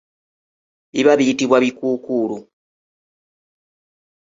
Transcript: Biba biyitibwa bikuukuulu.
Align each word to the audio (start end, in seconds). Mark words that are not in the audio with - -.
Biba 0.93 1.13
biyitibwa 1.19 1.57
bikuukuulu. 1.63 2.37